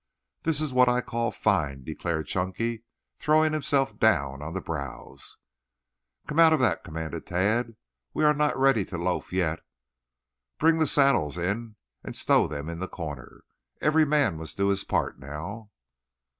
[0.41, 2.81] "This is what I call fine," declared Chunky,
[3.19, 5.37] throwing himself down on the browse.
[6.25, 7.75] "Come out of that," commanded Tad.
[8.11, 9.59] "We are not ready to loaf yet.
[10.57, 13.43] Bring the saddles in and stow them in the corner.
[13.79, 15.69] Every man must do his part now."